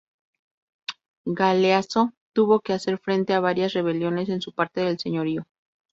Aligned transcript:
Galeazzo 1.27 2.13
tuvo 2.33 2.59
que 2.61 2.73
hacer 2.73 2.97
frente 2.97 3.35
a 3.35 3.39
varias 3.39 3.73
rebeliones 3.73 4.29
en 4.29 4.41
su 4.41 4.51
parte 4.51 4.81
del 4.81 4.97
Señorío. 4.97 5.45